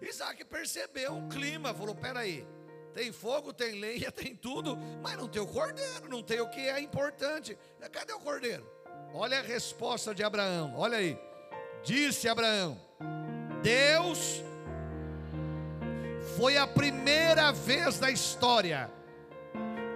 Isaac 0.01 0.43
percebeu 0.47 1.19
o 1.19 1.29
clima, 1.29 1.75
falou: 1.75 1.95
Peraí, 1.95 2.47
tem 2.93 3.13
fogo, 3.13 3.53
tem 3.53 3.79
lenha, 3.79 4.11
tem 4.13 4.35
tudo, 4.35 4.77
mas 5.03 5.17
não 5.17 5.29
tem 5.29 5.41
o 5.41 5.47
cordeiro, 5.47 6.09
não 6.09 6.23
tem 6.23 6.41
o 6.41 6.49
que 6.49 6.61
é 6.61 6.81
importante. 6.81 7.57
Cadê 7.93 8.13
o 8.13 8.21
cordeiro? 8.21 8.69
Olha 9.13 9.41
a 9.41 9.43
resposta 9.43 10.15
de 10.15 10.23
Abraão, 10.23 10.75
olha 10.77 10.99
aí. 10.99 11.19
Disse 11.83 12.29
Abraão: 12.29 12.81
Deus 13.63 14.43
foi 16.37 16.57
a 16.57 16.67
primeira 16.67 17.53
vez 17.53 17.99
na 17.99 18.11
história 18.11 18.91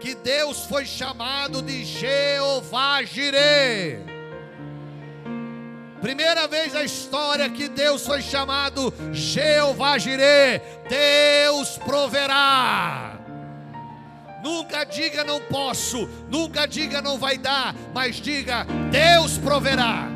que 0.00 0.14
Deus 0.14 0.66
foi 0.66 0.84
chamado 0.84 1.62
de 1.62 1.84
Jeová 1.84 3.02
Jireh. 3.02 4.13
Primeira 6.04 6.46
vez 6.46 6.70
na 6.74 6.84
história 6.84 7.48
que 7.48 7.66
Deus 7.66 8.04
foi 8.04 8.20
chamado 8.20 8.92
Jeová 9.10 9.96
Jireh, 9.96 10.60
Deus 10.86 11.78
proverá. 11.78 13.18
Nunca 14.42 14.84
diga 14.84 15.24
não 15.24 15.40
posso, 15.40 16.06
nunca 16.28 16.66
diga 16.66 17.00
não 17.00 17.16
vai 17.16 17.38
dar, 17.38 17.74
mas 17.94 18.16
diga 18.16 18.66
Deus 18.90 19.38
proverá. 19.38 20.06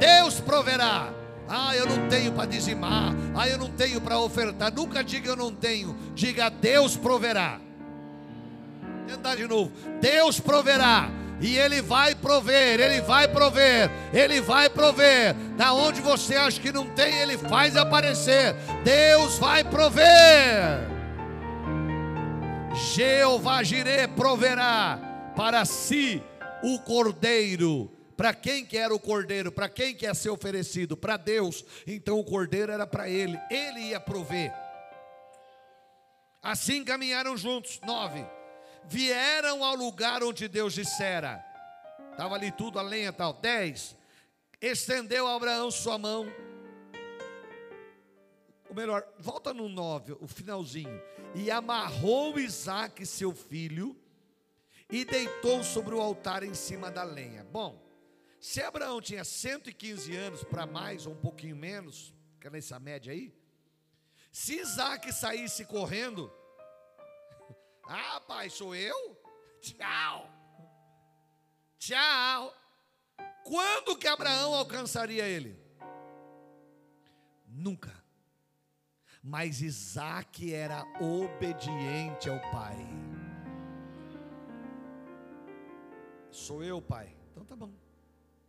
Deus 0.00 0.40
proverá. 0.40 1.12
Ah, 1.48 1.76
eu 1.76 1.86
não 1.86 2.08
tenho 2.08 2.32
para 2.32 2.46
dizimar. 2.48 3.14
Ah, 3.36 3.48
eu 3.48 3.56
não 3.56 3.70
tenho 3.70 4.00
para 4.00 4.18
ofertar. 4.18 4.74
Nunca 4.74 5.04
diga 5.04 5.28
eu 5.28 5.36
não 5.36 5.54
tenho. 5.54 5.96
Diga 6.16 6.50
Deus 6.50 6.96
proverá. 6.96 7.60
Tentar 9.06 9.36
de 9.36 9.46
novo. 9.46 9.70
Deus 10.00 10.40
proverá 10.40 11.08
e 11.44 11.58
Ele 11.58 11.82
vai 11.82 12.14
prover, 12.14 12.80
Ele 12.80 13.02
vai 13.02 13.28
prover, 13.28 13.90
Ele 14.14 14.40
vai 14.40 14.70
prover. 14.70 15.34
Da 15.58 15.74
onde 15.74 16.00
você 16.00 16.36
acha 16.36 16.58
que 16.58 16.72
não 16.72 16.88
tem, 16.94 17.14
Ele 17.18 17.36
faz 17.36 17.76
aparecer. 17.76 18.54
Deus 18.82 19.36
vai 19.36 19.62
prover. 19.62 20.88
Jeová 22.94 23.62
Jireh 23.62 24.08
proverá 24.16 24.98
para 25.36 25.66
si 25.66 26.22
o 26.62 26.78
cordeiro. 26.78 27.92
Para 28.16 28.32
quem 28.32 28.64
que 28.64 28.78
era 28.78 28.94
o 28.94 28.98
cordeiro? 28.98 29.52
Para 29.52 29.68
quem 29.68 29.94
que 29.94 30.06
ia 30.06 30.14
ser 30.14 30.30
oferecido? 30.30 30.96
Para 30.96 31.18
Deus. 31.18 31.62
Então 31.86 32.18
o 32.18 32.24
cordeiro 32.24 32.72
era 32.72 32.86
para 32.86 33.06
ele. 33.06 33.38
Ele 33.50 33.90
ia 33.90 34.00
prover. 34.00 34.50
Assim 36.42 36.82
caminharam 36.82 37.36
juntos. 37.36 37.78
Nove 37.84 38.24
vieram 38.88 39.64
ao 39.64 39.74
lugar 39.74 40.22
onde 40.22 40.48
Deus 40.48 40.74
dissera. 40.74 41.44
Estava 42.10 42.34
ali 42.34 42.52
tudo, 42.52 42.78
a 42.78 42.82
lenha 42.82 43.12
tal. 43.12 43.32
Dez. 43.32 43.96
Estendeu 44.60 45.26
Abraão 45.26 45.70
sua 45.70 45.98
mão. 45.98 46.26
Ou 48.68 48.74
melhor, 48.74 49.06
volta 49.18 49.52
no 49.52 49.68
nove, 49.68 50.16
o 50.20 50.26
finalzinho. 50.26 51.02
E 51.34 51.50
amarrou 51.50 52.38
Isaac, 52.38 53.04
seu 53.04 53.34
filho, 53.34 53.96
e 54.90 55.04
deitou 55.04 55.62
sobre 55.62 55.94
o 55.94 56.00
altar 56.00 56.42
em 56.42 56.54
cima 56.54 56.90
da 56.90 57.02
lenha. 57.02 57.44
Bom, 57.44 57.82
se 58.40 58.62
Abraão 58.62 59.00
tinha 59.00 59.24
115 59.24 60.14
anos 60.16 60.44
para 60.44 60.66
mais 60.66 61.06
ou 61.06 61.12
um 61.12 61.16
pouquinho 61.16 61.56
menos, 61.56 62.14
que 62.40 62.46
é 62.46 62.50
nessa 62.50 62.78
média 62.78 63.12
aí, 63.12 63.32
se 64.30 64.60
Isaac 64.60 65.12
saísse 65.12 65.64
correndo, 65.64 66.32
ah, 67.86 68.20
pai, 68.20 68.50
sou 68.50 68.74
eu? 68.74 69.16
Tchau. 69.60 70.30
Tchau. 71.78 72.54
Quando 73.44 73.96
que 73.96 74.08
Abraão 74.08 74.54
alcançaria 74.54 75.26
ele? 75.26 75.58
Nunca. 77.46 78.02
Mas 79.22 79.62
Isaac 79.62 80.52
era 80.52 80.84
obediente 81.00 82.28
ao 82.28 82.40
pai. 82.50 82.76
Sou 86.30 86.62
eu, 86.64 86.80
pai. 86.82 87.16
Então 87.30 87.44
tá 87.44 87.54
bom. 87.54 87.72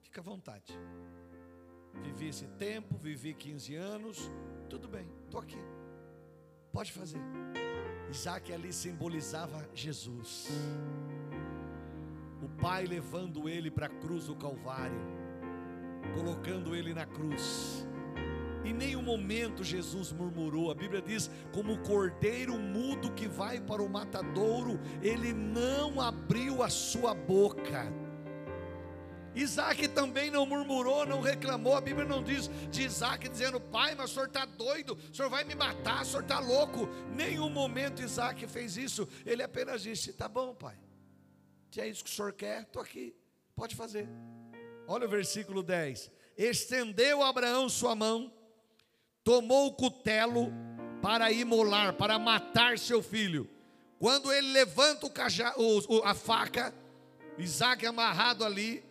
Fica 0.02 0.22
à 0.22 0.24
vontade. 0.24 0.78
Vivi 2.02 2.28
esse 2.28 2.48
tempo, 2.58 2.98
vivi 2.98 3.34
15 3.34 3.76
anos. 3.76 4.32
Tudo 4.70 4.88
bem, 4.88 5.08
estou 5.26 5.40
aqui. 5.40 5.60
Pode 6.72 6.92
fazer. 6.92 7.22
Isaac 8.10 8.54
ali 8.54 8.72
simbolizava 8.72 9.68
Jesus. 9.74 10.50
O 12.42 12.50
pai 12.62 12.86
levando 12.86 13.50
ele 13.50 13.72
para 13.72 13.88
a 13.88 13.90
cruz 13.90 14.28
do 14.28 14.36
Calvário, 14.36 15.00
colocando 16.14 16.76
ele 16.76 16.94
na 16.94 17.06
cruz. 17.06 17.88
Em 18.64 18.74
nenhum 18.74 19.04
momento 19.04 19.64
Jesus 19.64 20.12
murmurou. 20.12 20.72
A 20.72 20.76
Bíblia 20.76 21.02
diz: 21.02 21.30
como 21.52 21.74
o 21.74 21.84
cordeiro 21.84 22.58
mudo 22.60 23.12
que 23.12 23.28
vai 23.28 23.60
para 23.62 23.82
o 23.82 23.90
matadouro, 23.90 24.80
ele 25.02 25.34
não 25.34 26.02
abriu 26.02 26.64
a 26.64 26.70
sua 26.70 27.14
boca. 27.14 28.05
Isaac 29.36 29.90
também 29.90 30.32
não 30.32 30.46
murmurou, 30.46 31.06
não 31.06 31.20
reclamou. 31.20 31.76
A 31.76 31.82
Bíblia 31.82 32.06
não 32.06 32.24
diz 32.24 32.50
de 32.72 32.84
Isaac 32.84 33.28
dizendo: 33.28 33.60
Pai, 33.60 33.94
mas 33.96 34.12
o 34.12 34.14
senhor 34.14 34.28
está 34.28 34.46
doido, 34.46 34.98
o 35.12 35.16
senhor 35.16 35.30
vai 35.30 35.44
me 35.44 35.54
matar, 35.54 36.04
o 36.04 36.06
senhor 36.06 36.24
está 36.24 36.40
louco. 36.40 36.88
Nenhum 37.14 37.50
momento 37.50 38.02
Isaac 38.02 38.48
fez 38.48 38.78
isso. 38.78 39.08
Ele 39.26 39.44
apenas 39.44 39.84
disse: 39.84 40.14
Tá 40.14 40.30
bom, 40.30 40.56
pai, 40.56 40.78
se 41.70 41.82
é 41.82 41.88
isso 41.88 42.04
que 42.04 42.10
o 42.10 42.14
senhor 42.14 42.34
quer, 42.34 42.62
estou 42.62 42.82
aqui, 42.82 43.14
pode 43.56 43.76
fazer. 43.76 44.08
Olha 44.88 45.06
o 45.06 45.10
versículo 45.10 45.62
10: 45.62 46.10
Estendeu 46.38 47.22
Abraão 47.22 47.68
sua 47.68 47.96
mão, 47.96 48.34
tomou 49.24 49.68
o 49.68 49.74
cutelo 49.74 50.52
para 51.02 51.32
imolar, 51.32 51.94
para 51.94 52.18
matar 52.18 52.80
seu 52.80 53.04
filho. 53.04 53.50
Quando 54.00 54.32
ele 54.32 54.52
levanta 54.52 55.06
o 55.06 55.10
cajá, 55.10 55.54
o, 55.58 56.04
a 56.04 56.14
faca, 56.14 56.74
Isaac 57.38 57.86
amarrado 57.86 58.44
ali, 58.44 58.84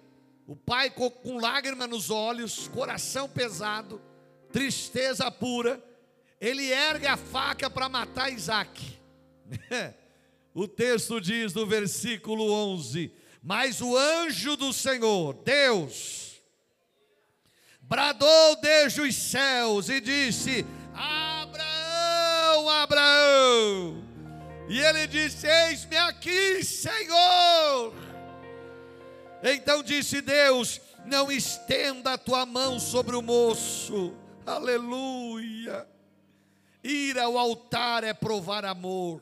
o 0.47 0.55
pai 0.55 0.91
com, 0.91 1.39
lágrima 1.39 1.87
nos 1.87 2.11
olhos, 2.11 2.69
coração 2.69 3.29
pesado, 3.29 4.01
tristeza 4.53 5.31
pura, 5.31 5.83
ele 6.41 6.71
ergue 6.71 7.07
a 7.07 7.17
faca 7.17 7.71
para 7.71 7.89
matar 7.89 8.31
Isaac. 8.31 8.99
o 10.53 10.69
texto 10.69 11.21
diz 11.21 11.55
no 11.55 11.67
versículo 11.67 12.53
11: 12.53 13.11
Mas 13.43 13.81
o 13.81 13.97
anjo 13.97 14.57
do 14.57 14.73
Senhor, 14.73 15.35
Deus, 15.43 16.43
bradou 17.81 18.57
desde 18.61 19.01
os 19.01 19.15
céus 19.15 19.89
e 19.89 20.01
disse: 20.01 20.67
Abraão, 20.93 22.69
Abraão. 22.69 24.05
E 24.69 24.79
ele 24.79 25.07
disse: 25.07 25.47
Eis-me 25.47 25.97
aqui, 25.97 26.63
Senhor. 26.63 27.95
Então 29.45 29.83
disse 29.83 30.23
Deus: 30.23 30.81
Não 31.05 31.31
estenda 31.31 32.15
a 32.15 32.19
tua 32.19 32.47
mão 32.47 32.81
sobre 32.81 33.15
o 33.15 33.21
moço. 33.21 34.15
Aleluia. 34.47 35.87
Ir 36.83 37.19
ao 37.19 37.37
altar 37.37 38.03
é 38.05 38.15
provar 38.15 38.65
amor. 38.65 39.21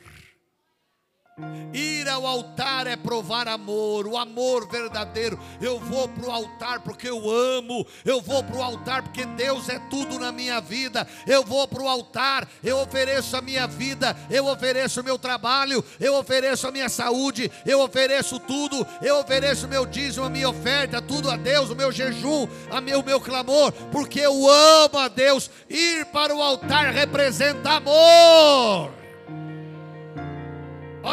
Ir 1.72 2.06
ao 2.10 2.26
altar 2.26 2.86
é 2.86 2.94
provar 2.94 3.48
amor, 3.48 4.06
o 4.06 4.18
amor 4.18 4.68
verdadeiro. 4.70 5.38
Eu 5.62 5.78
vou 5.80 6.06
para 6.06 6.26
o 6.26 6.30
altar 6.30 6.80
porque 6.80 7.08
eu 7.08 7.30
amo, 7.30 7.86
eu 8.04 8.20
vou 8.20 8.44
para 8.44 8.56
o 8.56 8.62
altar 8.62 9.02
porque 9.02 9.24
Deus 9.24 9.66
é 9.70 9.78
tudo 9.88 10.18
na 10.18 10.30
minha 10.30 10.60
vida. 10.60 11.08
Eu 11.26 11.42
vou 11.42 11.66
para 11.66 11.82
o 11.82 11.88
altar, 11.88 12.46
eu 12.62 12.78
ofereço 12.78 13.34
a 13.34 13.40
minha 13.40 13.66
vida, 13.66 14.14
eu 14.28 14.46
ofereço 14.46 15.00
o 15.00 15.04
meu 15.04 15.18
trabalho, 15.18 15.82
eu 15.98 16.14
ofereço 16.16 16.68
a 16.68 16.70
minha 16.70 16.90
saúde, 16.90 17.50
eu 17.64 17.80
ofereço 17.80 18.38
tudo, 18.38 18.86
eu 19.00 19.18
ofereço 19.18 19.66
o 19.66 19.70
meu 19.70 19.86
dízimo, 19.86 20.26
a 20.26 20.30
minha 20.30 20.50
oferta, 20.50 21.00
tudo 21.00 21.30
a 21.30 21.36
Deus, 21.38 21.70
o 21.70 21.76
meu 21.76 21.90
jejum, 21.90 22.46
meu, 22.82 23.00
o 23.00 23.04
meu 23.04 23.20
clamor, 23.20 23.72
porque 23.90 24.20
eu 24.20 24.50
amo 24.50 24.98
a 24.98 25.08
Deus. 25.08 25.50
Ir 25.70 26.04
para 26.06 26.34
o 26.34 26.42
altar 26.42 26.92
representa 26.92 27.70
amor. 27.70 29.01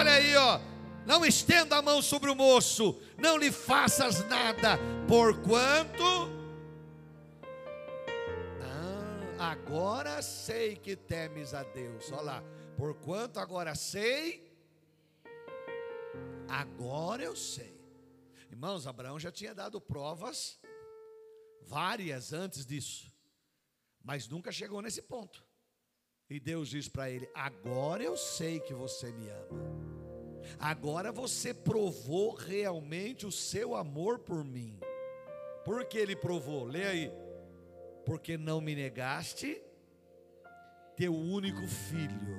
Olha 0.10 0.18
aí, 0.18 0.36
ó. 0.36 0.60
Não 1.06 1.24
estenda 1.24 1.78
a 1.78 1.82
mão 1.84 2.02
sobre 2.02 2.32
o 2.32 2.36
moço, 2.36 3.00
não 3.16 3.38
lhe 3.38 3.52
faças 3.52 4.28
nada, 4.28 4.76
porquanto. 5.08 6.04
Ah, 8.60 9.52
agora 9.52 10.20
sei 10.24 10.76
que 10.76 10.96
temes 10.96 11.54
a 11.54 11.62
Deus. 11.62 12.12
Olha 12.12 12.22
lá, 12.22 12.44
porquanto 12.76 13.40
agora 13.40 13.76
sei. 13.76 14.52
Agora 16.48 17.24
eu 17.24 17.36
sei. 17.36 17.80
Irmãos, 18.50 18.88
Abraão 18.88 19.20
já 19.20 19.32
tinha 19.32 19.54
dado 19.54 19.80
provas 19.80 20.60
várias 21.62 22.34
antes 22.34 22.66
disso, 22.66 23.14
mas 24.04 24.28
nunca 24.28 24.52
chegou 24.52 24.82
nesse 24.82 25.04
ponto. 25.04 25.46
E 26.28 26.40
Deus 26.40 26.68
diz 26.68 26.88
para 26.88 27.12
ele: 27.12 27.30
Agora 27.36 28.04
eu 28.04 28.18
sei 28.18 28.60
que 28.60 28.74
você 28.74 29.12
me 29.12 29.30
ama. 29.30 29.99
Agora 30.58 31.12
você 31.12 31.54
provou 31.54 32.34
realmente 32.34 33.26
o 33.26 33.32
seu 33.32 33.76
amor 33.76 34.20
por 34.20 34.44
mim. 34.44 34.80
Por 35.66 35.86
que 35.86 35.98
ele 35.98 36.16
provou? 36.16 36.64
Lê 36.64 36.86
aí. 36.86 37.12
Porque 38.06 38.38
não 38.38 38.60
me 38.62 38.74
negaste 38.74 39.62
teu 40.96 41.14
único 41.14 41.68
filho, 41.68 42.38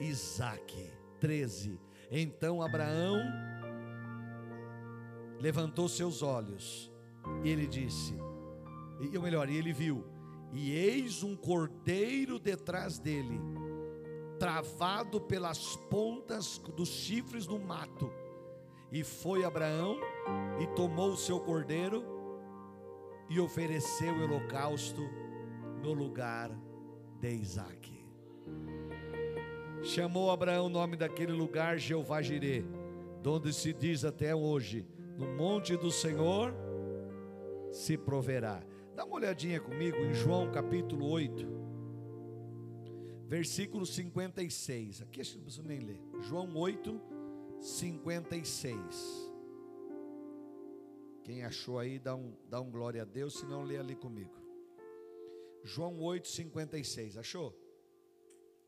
Isaque. 0.00 0.90
13. 1.20 1.80
Então 2.10 2.60
Abraão 2.60 3.18
levantou 5.40 5.88
seus 5.88 6.22
olhos 6.22 6.92
e 7.42 7.48
ele 7.48 7.66
disse, 7.66 8.14
e 9.00 9.18
melhor, 9.18 9.48
ele 9.48 9.72
viu 9.72 10.04
e 10.52 10.72
eis 10.72 11.22
um 11.22 11.34
cordeiro 11.34 12.38
detrás 12.38 12.98
dele, 12.98 13.40
travado 14.44 15.22
pelas 15.22 15.74
pontas 15.88 16.58
dos 16.76 16.90
chifres 16.90 17.46
do 17.46 17.58
mato. 17.58 18.12
E 18.92 19.02
foi 19.02 19.42
Abraão 19.42 19.96
e 20.60 20.66
tomou 20.76 21.12
o 21.12 21.16
seu 21.16 21.40
cordeiro 21.40 22.04
e 23.30 23.40
ofereceu 23.40 24.12
o 24.12 24.24
holocausto 24.24 25.00
no 25.82 25.94
lugar 25.94 26.50
de 27.22 27.30
Isaac. 27.30 28.06
Chamou 29.82 30.30
Abraão 30.30 30.66
o 30.66 30.68
nome 30.68 30.94
daquele 30.94 31.32
lugar 31.32 31.78
Jeová 31.78 32.20
Jirê, 32.20 32.66
onde 33.26 33.50
se 33.50 33.72
diz 33.72 34.04
até 34.04 34.36
hoje: 34.36 34.86
no 35.16 35.26
monte 35.26 35.74
do 35.74 35.90
Senhor 35.90 36.54
se 37.70 37.96
proverá. 37.96 38.62
Dá 38.94 39.06
uma 39.06 39.16
olhadinha 39.16 39.58
comigo 39.58 39.96
em 39.96 40.12
João 40.12 40.50
capítulo 40.50 41.08
8, 41.08 41.63
versículo 43.34 43.84
56. 43.84 45.02
Aqui 45.02 45.20
acho 45.20 45.32
que 45.32 45.36
não 45.38 45.44
preciso 45.44 45.66
nem 45.66 45.80
ler. 45.80 46.00
João 46.20 46.56
8, 46.56 47.00
56. 47.60 49.32
Quem 51.24 51.42
achou 51.42 51.80
aí, 51.80 51.98
dá 51.98 52.14
um, 52.14 52.32
dá 52.48 52.60
um 52.60 52.70
glória 52.70 53.02
a 53.02 53.04
Deus, 53.04 53.34
se 53.34 53.44
não 53.46 53.64
lê 53.64 53.76
ali 53.76 53.96
comigo. 53.96 54.32
João 55.64 56.00
8, 56.00 56.28
56. 56.28 57.16
Achou? 57.16 57.52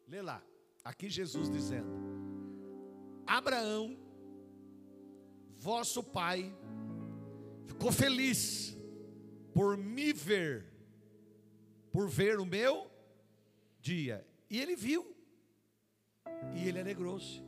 Lê 0.08 0.20
lá. 0.20 0.42
Aqui 0.82 1.08
Jesus 1.08 1.48
dizendo: 1.48 1.92
Abraão, 3.24 3.96
vosso 5.54 6.02
pai, 6.02 6.52
ficou 7.66 7.92
feliz 7.92 8.76
por 9.54 9.76
me 9.76 10.12
ver, 10.12 10.66
por 11.92 12.08
ver 12.08 12.40
o 12.40 12.44
meu 12.44 12.90
dia. 13.80 14.26
E 14.48 14.60
ele 14.60 14.76
viu, 14.76 15.16
e 16.54 16.68
ele 16.68 16.80
alegrou-se. 16.80 17.42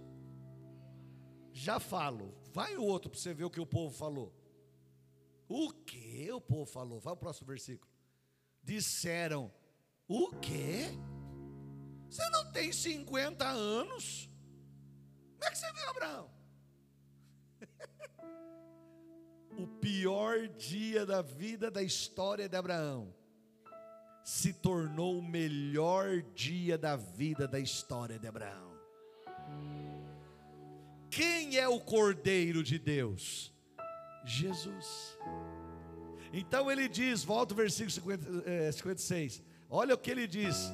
Já 1.52 1.78
falo, 1.80 2.34
vai 2.52 2.76
o 2.76 2.84
outro 2.84 3.10
para 3.10 3.18
você 3.18 3.32
ver 3.32 3.44
o 3.44 3.50
que 3.50 3.60
o 3.60 3.66
povo 3.66 3.94
falou. 3.94 4.34
O 5.48 5.72
que 5.72 6.30
o 6.30 6.40
povo 6.40 6.66
falou? 6.66 7.00
Vai 7.00 7.12
o 7.12 7.16
próximo 7.16 7.46
versículo. 7.46 7.90
Disseram: 8.62 9.52
O 10.06 10.30
que? 10.36 10.86
Você 12.10 12.28
não 12.30 12.52
tem 12.52 12.72
50 12.72 13.46
anos? 13.46 14.28
Como 15.32 15.44
é 15.44 15.50
que 15.50 15.58
você 15.58 15.72
viu 15.72 15.88
Abraão? 15.88 16.30
o 19.58 19.66
pior 19.66 20.48
dia 20.48 21.06
da 21.06 21.22
vida 21.22 21.70
da 21.70 21.82
história 21.82 22.48
de 22.48 22.56
Abraão 22.56 23.14
se 24.28 24.52
tornou 24.52 25.18
o 25.18 25.22
melhor 25.22 26.20
dia 26.34 26.76
da 26.76 26.96
vida 26.96 27.48
da 27.48 27.58
história 27.58 28.18
de 28.18 28.26
Abraão. 28.26 28.74
Quem 31.10 31.56
é 31.56 31.66
o 31.66 31.80
Cordeiro 31.80 32.62
de 32.62 32.78
Deus? 32.78 33.50
Jesus. 34.26 35.16
Então 36.30 36.70
ele 36.70 36.90
diz, 36.90 37.24
volta 37.24 37.54
o 37.54 37.56
versículo 37.56 37.90
50, 37.90 38.42
é, 38.44 38.70
56. 38.70 39.42
Olha 39.70 39.94
o 39.94 39.98
que 39.98 40.10
ele 40.10 40.26
diz: 40.26 40.70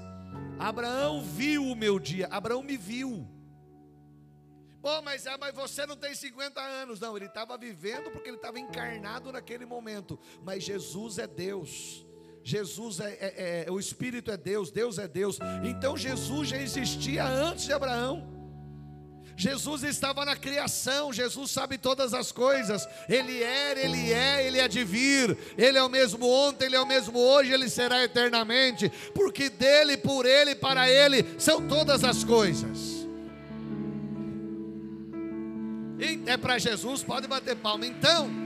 Abraão 0.58 1.22
viu 1.22 1.64
o 1.64 1.76
meu 1.76 2.00
dia, 2.00 2.26
Abraão 2.32 2.60
me 2.60 2.76
viu. 2.76 3.24
Pô, 4.82 5.00
mas, 5.00 5.28
ah, 5.28 5.38
mas 5.38 5.54
você 5.54 5.86
não 5.86 5.96
tem 5.96 6.12
50 6.12 6.60
anos. 6.60 6.98
Não, 6.98 7.16
ele 7.16 7.26
estava 7.26 7.56
vivendo 7.56 8.10
porque 8.10 8.28
ele 8.28 8.36
estava 8.36 8.58
encarnado 8.58 9.30
naquele 9.30 9.64
momento. 9.64 10.18
Mas 10.42 10.64
Jesus 10.64 11.18
é 11.18 11.26
Deus. 11.28 12.04
Jesus 12.44 13.00
é, 13.00 13.18
é, 13.20 13.64
é, 13.66 13.70
o 13.70 13.80
Espírito 13.80 14.30
é 14.30 14.36
Deus, 14.36 14.70
Deus 14.70 14.98
é 14.98 15.08
Deus. 15.08 15.38
Então 15.64 15.96
Jesus 15.96 16.48
já 16.48 16.58
existia 16.58 17.24
antes 17.24 17.64
de 17.64 17.72
Abraão. 17.72 18.32
Jesus 19.36 19.82
estava 19.82 20.24
na 20.24 20.36
criação, 20.36 21.12
Jesus 21.12 21.50
sabe 21.50 21.76
todas 21.76 22.14
as 22.14 22.30
coisas. 22.30 22.86
Ele 23.08 23.42
era, 23.42 23.80
ele 23.80 24.12
é, 24.12 24.46
ele 24.46 24.60
é 24.60 24.68
de 24.68 24.84
vir. 24.84 25.36
Ele 25.58 25.76
é 25.76 25.82
o 25.82 25.88
mesmo 25.88 26.24
ontem, 26.28 26.66
ele 26.66 26.76
é 26.76 26.80
o 26.80 26.86
mesmo 26.86 27.18
hoje, 27.18 27.52
ele 27.52 27.68
será 27.68 28.04
eternamente, 28.04 28.92
porque 29.12 29.50
dele, 29.50 29.96
por 29.96 30.24
ele, 30.24 30.54
para 30.54 30.88
ele 30.88 31.24
são 31.36 31.66
todas 31.66 32.04
as 32.04 32.22
coisas. 32.22 33.04
É 36.26 36.36
para 36.36 36.58
Jesus, 36.58 37.02
pode 37.02 37.26
bater 37.26 37.56
palma. 37.56 37.86
Então, 37.86 38.44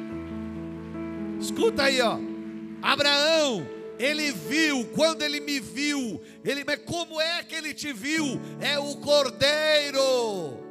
Escuta 1.40 1.84
aí, 1.84 2.00
ó. 2.00 2.18
Abraão, 2.82 3.66
ele 3.98 4.30
viu, 4.32 4.86
quando 4.94 5.22
ele 5.22 5.40
me 5.40 5.58
viu, 5.58 6.22
ele, 6.44 6.64
mas 6.64 6.80
como 6.84 7.20
é 7.20 7.42
que 7.42 7.54
ele 7.54 7.74
te 7.74 7.92
viu? 7.92 8.40
É 8.60 8.78
o 8.78 8.96
cordeiro. 8.96 10.64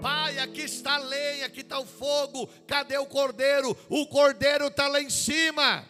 Pai, 0.00 0.38
aqui 0.38 0.62
está 0.62 0.94
a 0.94 0.98
lenha, 0.98 1.46
aqui 1.46 1.60
está 1.60 1.78
o 1.78 1.86
fogo, 1.86 2.48
cadê 2.66 2.98
o 2.98 3.06
cordeiro? 3.06 3.76
O 3.88 4.06
cordeiro 4.06 4.66
está 4.66 4.88
lá 4.88 5.00
em 5.00 5.08
cima. 5.08 5.88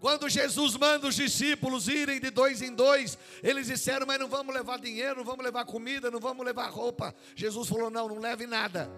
Quando 0.00 0.28
Jesus 0.28 0.76
manda 0.76 1.08
os 1.08 1.14
discípulos 1.14 1.88
irem 1.88 2.20
de 2.20 2.30
dois 2.30 2.60
em 2.60 2.74
dois, 2.74 3.16
eles 3.42 3.68
disseram: 3.68 4.06
Mas 4.06 4.18
não 4.18 4.28
vamos 4.28 4.54
levar 4.54 4.78
dinheiro, 4.78 5.16
não 5.16 5.24
vamos 5.24 5.42
levar 5.42 5.64
comida, 5.64 6.10
não 6.10 6.20
vamos 6.20 6.44
levar 6.44 6.68
roupa. 6.68 7.14
Jesus 7.34 7.68
falou: 7.68 7.88
Não, 7.88 8.06
não 8.06 8.18
leve 8.18 8.46
nada. 8.46 8.90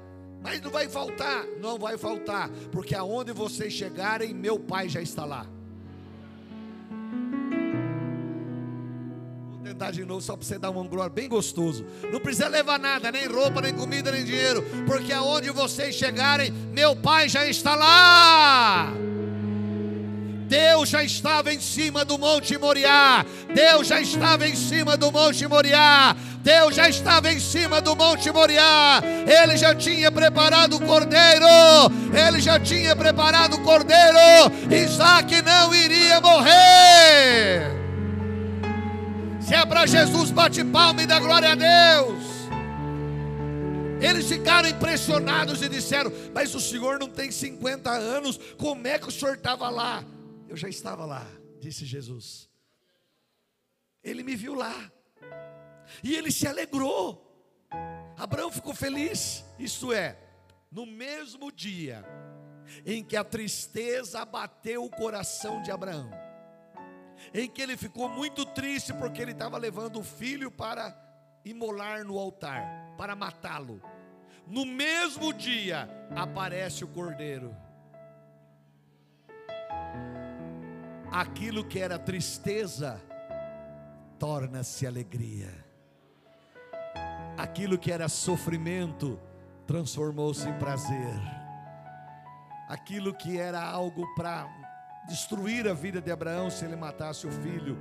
Mas 0.43 0.61
não 0.61 0.71
vai 0.71 0.89
faltar, 0.89 1.45
não 1.61 1.79
vai 1.79 1.99
faltar, 1.99 2.49
porque 2.71 2.95
aonde 2.95 3.33
vocês 3.33 3.73
chegarem, 3.73 4.33
meu 4.33 4.59
Pai 4.59 4.89
já 4.89 5.01
está 5.01 5.25
lá. 5.25 5.47
Vou 9.51 9.63
tentar 9.65 9.91
de 9.91 10.05
novo, 10.05 10.21
só 10.21 10.37
para 10.37 10.47
você 10.47 10.59
dar 10.59 10.71
um 10.71 10.87
glória 10.87 11.11
bem 11.11 11.29
gostoso. 11.29 11.85
Não 12.13 12.21
precisa 12.21 12.49
levar 12.49 12.79
nada, 12.79 13.11
nem 13.11 13.27
roupa, 13.27 13.61
nem 13.61 13.75
comida, 13.75 14.13
nem 14.13 14.25
dinheiro, 14.25 14.63
porque 14.87 15.13
aonde 15.13 15.51
vocês 15.51 15.95
chegarem, 15.95 16.53
meu 16.73 16.95
Pai 16.95 17.29
já 17.29 17.45
está 17.47 17.75
lá. 17.75 18.93
Deus 20.47 20.89
já 20.89 21.03
estava 21.03 21.53
em 21.53 21.61
cima 21.61 22.05
do 22.05 22.17
Monte 22.17 22.57
Moriá. 22.57 23.27
Deus 23.53 23.89
já 23.89 24.01
estava 24.01 24.47
em 24.47 24.55
cima 24.55 24.97
do 24.97 25.11
Monte 25.11 25.47
Moriá. 25.47 26.17
Deus 26.47 26.77
já 26.77 26.89
estava 26.89 27.33
em 27.33 27.41
cima 27.41 27.81
do 27.81 27.97
Monte 27.97 28.31
Moriá. 28.31 29.03
Ele 29.27 29.57
já 29.57 29.75
tinha 29.75 30.13
preparado 30.13 30.77
o 30.77 30.87
cordeiro. 30.87 31.45
Ele 32.15 32.41
já 32.41 32.61
tinha 32.61 32.95
preparado 32.95 33.55
o 33.55 33.65
cordeiro. 33.65 34.17
Isaac 34.71 35.43
não 35.43 35.75
iria 35.75 36.21
morrer. 36.21 37.67
Se 39.41 39.57
é 39.57 39.67
para 39.67 39.87
Jesus, 39.87 40.31
bate 40.31 40.63
palma 40.63 41.03
e 41.03 41.07
dá 41.07 41.19
glória 41.19 41.51
a 41.51 41.55
Deus. 41.57 42.25
Eles 44.01 44.29
ficaram 44.29 44.69
impressionados 44.69 45.63
e 45.63 45.69
disseram: 45.69 46.13
Mas 46.33 46.55
o 46.55 46.61
senhor 46.61 47.01
não 47.01 47.09
tem 47.09 47.29
50 47.29 47.91
anos, 47.91 48.39
como 48.57 48.87
é 48.87 49.01
que 49.01 49.09
o 49.09 49.11
senhor 49.11 49.35
estava 49.35 49.69
lá? 49.69 50.05
Eu 50.49 50.57
já 50.57 50.69
estava 50.69 51.05
lá, 51.05 51.27
disse 51.59 51.85
Jesus. 51.85 52.49
Ele 54.01 54.23
me 54.23 54.37
viu 54.37 54.55
lá. 54.55 54.93
E 56.03 56.15
ele 56.15 56.31
se 56.31 56.47
alegrou. 56.47 57.23
Abraão 58.17 58.51
ficou 58.51 58.75
feliz. 58.75 59.45
Isto 59.59 59.93
é, 59.93 60.19
no 60.71 60.87
mesmo 60.87 61.51
dia 61.53 62.05
em 62.85 63.03
que 63.05 63.17
a 63.17 63.25
tristeza 63.25 64.21
abateu 64.21 64.85
o 64.85 64.91
coração 64.91 65.63
de 65.63 65.71
Abraão, 65.71 66.11
em 67.33 67.49
que 67.49 67.63
ele 67.63 67.77
ficou 67.77 68.09
muito 68.09 68.45
triste 68.45 68.93
porque 68.93 69.23
ele 69.23 69.33
estava 69.33 69.57
levando 69.57 70.01
o 70.01 70.05
filho 70.05 70.51
para 70.51 70.95
imolar 71.45 72.05
no 72.05 72.19
altar, 72.19 72.95
para 72.99 73.15
matá-lo. 73.15 73.81
No 74.47 74.65
mesmo 74.65 75.33
dia 75.33 75.89
aparece 76.15 76.85
o 76.85 76.89
cordeiro. 76.89 77.55
aquilo 81.21 81.65
que 81.65 81.79
era 81.79 81.99
tristeza 81.99 83.01
torna-se 84.19 84.87
alegria. 84.87 85.66
Aquilo 87.57 87.79
que 87.79 87.91
era 87.91 88.07
sofrimento 88.07 89.19
transformou-se 89.67 90.47
em 90.47 90.53
prazer. 90.59 91.15
Aquilo 92.69 93.15
que 93.15 93.39
era 93.39 93.63
algo 93.63 94.07
para 94.15 94.47
destruir 95.09 95.67
a 95.67 95.73
vida 95.73 95.99
de 95.99 96.11
Abraão 96.11 96.51
se 96.51 96.67
ele 96.67 96.77
matasse 96.77 97.27
o 97.27 97.31
filho, 97.31 97.79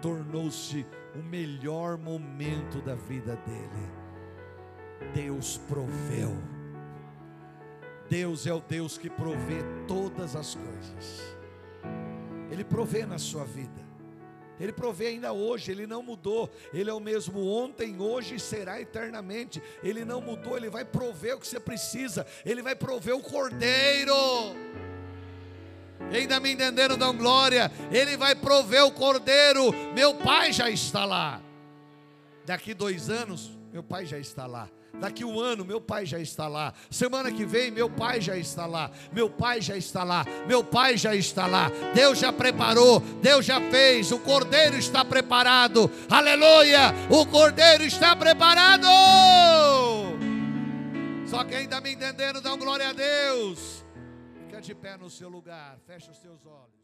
tornou-se 0.00 0.86
o 1.14 1.18
melhor 1.18 1.98
momento 1.98 2.80
da 2.80 2.94
vida 2.94 3.36
dele. 3.44 3.92
Deus 5.12 5.58
proveu. 5.68 6.34
Deus 8.08 8.46
é 8.46 8.54
o 8.54 8.60
Deus 8.60 8.96
que 8.96 9.10
provê 9.10 9.62
todas 9.86 10.34
as 10.34 10.54
coisas. 10.54 11.36
Ele 12.50 12.64
provê 12.64 13.04
na 13.04 13.18
sua 13.18 13.44
vida. 13.44 13.87
Ele 14.60 14.72
provê 14.72 15.08
ainda 15.08 15.32
hoje, 15.32 15.70
ele 15.70 15.86
não 15.86 16.02
mudou. 16.02 16.50
Ele 16.72 16.90
é 16.90 16.92
o 16.92 17.00
mesmo 17.00 17.46
ontem, 17.46 18.00
hoje 18.00 18.36
e 18.36 18.40
será 18.40 18.80
eternamente. 18.80 19.62
Ele 19.82 20.04
não 20.04 20.20
mudou, 20.20 20.56
ele 20.56 20.68
vai 20.68 20.84
prover 20.84 21.36
o 21.36 21.40
que 21.40 21.46
você 21.46 21.60
precisa. 21.60 22.26
Ele 22.44 22.62
vai 22.62 22.74
prover 22.74 23.14
o 23.14 23.20
cordeiro. 23.20 24.14
Ainda 26.12 26.40
me 26.40 26.52
entenderam, 26.52 26.96
dão 26.96 27.16
glória. 27.16 27.70
Ele 27.92 28.16
vai 28.16 28.34
prover 28.34 28.84
o 28.84 28.92
cordeiro. 28.92 29.72
Meu 29.94 30.14
pai 30.14 30.52
já 30.52 30.70
está 30.70 31.04
lá. 31.04 31.40
Daqui 32.44 32.72
dois 32.72 33.10
anos, 33.10 33.50
meu 33.72 33.82
pai 33.82 34.06
já 34.06 34.18
está 34.18 34.46
lá. 34.46 34.68
Daqui 34.94 35.24
um 35.24 35.38
ano, 35.38 35.64
meu 35.64 35.80
pai 35.80 36.04
já 36.04 36.18
está 36.18 36.48
lá. 36.48 36.74
Semana 36.90 37.30
que 37.30 37.44
vem, 37.44 37.70
meu 37.70 37.88
pai 37.88 38.20
já 38.20 38.36
está 38.36 38.66
lá. 38.66 38.90
Meu 39.12 39.30
pai 39.30 39.60
já 39.60 39.76
está 39.76 40.02
lá. 40.02 40.24
Meu 40.46 40.64
pai 40.64 40.96
já 40.96 41.14
está 41.14 41.46
lá. 41.46 41.70
Deus 41.94 42.18
já 42.18 42.32
preparou. 42.32 43.00
Deus 43.22 43.44
já 43.46 43.60
fez. 43.70 44.10
O 44.10 44.18
cordeiro 44.18 44.76
está 44.76 45.04
preparado. 45.04 45.90
Aleluia! 46.10 46.92
O 47.10 47.24
cordeiro 47.26 47.84
está 47.84 48.16
preparado. 48.16 48.88
Só 51.26 51.44
quem 51.44 51.64
está 51.64 51.80
me 51.80 51.92
entendendo, 51.92 52.40
dá 52.40 52.56
glória 52.56 52.88
a 52.88 52.92
Deus. 52.92 53.84
Fica 54.46 54.60
de 54.60 54.74
pé 54.74 54.96
no 54.96 55.10
seu 55.10 55.28
lugar. 55.28 55.78
Fecha 55.86 56.10
os 56.10 56.18
teus 56.18 56.44
olhos. 56.46 56.77